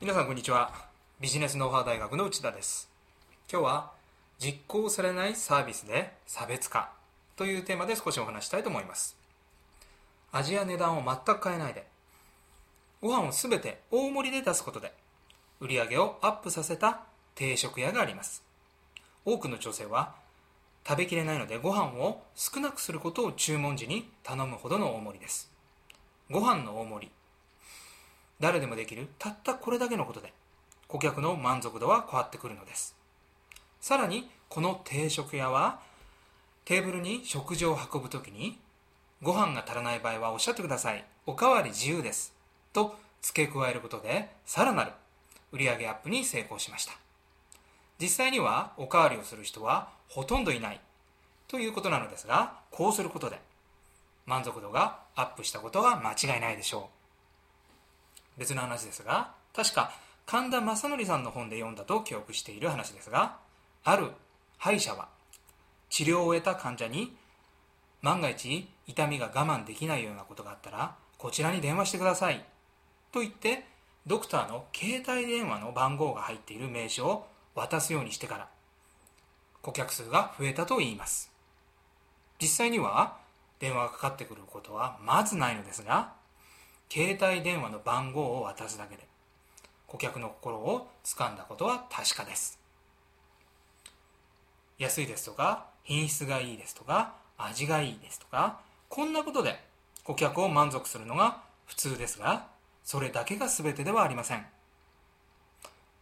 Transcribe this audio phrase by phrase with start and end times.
[0.00, 0.70] 皆さんこんにちは。
[1.20, 2.88] ビジネスノウハウ大学の内田です。
[3.52, 3.90] 今日は
[4.38, 6.92] 実行されないサービスで差別化
[7.34, 9.16] というテーマで少しお話したいと思います。
[10.30, 11.84] 味や値段を全く変えないで。
[13.02, 14.92] ご飯をすべて大盛りで出すことで
[15.58, 17.00] 売り上げをアップさせた
[17.34, 18.44] 定食屋があります。
[19.24, 20.14] 多くの女性は
[20.86, 25.50] 食べきれないのでご飯を少なくすることを注文時に頼むほどの大盛りです。
[26.30, 27.12] ご飯の大盛り
[28.40, 30.32] 誰でもできるたったこれだけのことで
[30.86, 32.96] 顧客の満足度は変わってくるのです。
[33.80, 35.80] さらにこの定食屋は
[36.64, 38.58] テーブルに食事を運ぶときに
[39.22, 41.04] ご飯が足らない場合はおっしゃってください。
[41.26, 42.32] おかわり自由です。
[42.72, 44.92] と付け加えることでさらなる
[45.52, 46.92] 売上アップに成功しました。
[48.00, 50.80] 実際にはおかわりをする人はほとんどいない。
[51.48, 53.40] ということなのですがこうすることで
[54.26, 56.97] 満足度がアップしたことは間違いないでしょう。
[58.38, 59.92] 別の話ですが確か
[60.26, 63.36] 神田正則さんの本で読んだと記憶している話ですが
[63.84, 64.12] ある
[64.58, 65.08] 歯医者は
[65.90, 67.16] 治療を終えた患者に
[68.02, 72.44] 万が一痛みが我慢できないようなことがあったらこちらに電話してください。
[73.10, 73.64] と言って
[74.06, 78.48] ドクターの携帯電話の番号が入っている名刺を渡すようにしてから
[79.62, 81.32] 顧客数が増えたといいます。
[82.40, 83.16] 実際には
[83.58, 86.12] 電話がかかってくることはまずないのですが
[86.90, 89.06] 携帯電話の番号を渡すだけで
[89.86, 92.58] 顧客の心を掴んだことは確かです。
[94.78, 99.58] 安いですとか品質がいいですとか味がいいですとかこんなことで
[100.04, 102.46] 顧客を満足するのが普通ですが
[102.84, 104.46] それだけが全てではありません。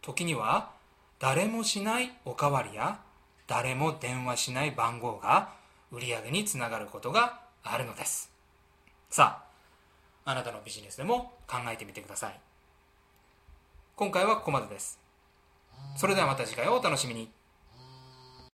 [0.01, 0.71] 時には
[1.19, 2.99] 誰もしないおかわりや
[3.47, 5.49] 誰も電話しない番号が
[5.91, 8.31] 売り上げにつながることがあるのです。
[9.09, 9.46] さあ
[10.29, 12.39] あなたのビジネスでも考えてみてください。
[13.95, 14.99] 今回はここまでです。
[15.95, 17.31] それではまた次回をお楽しみに。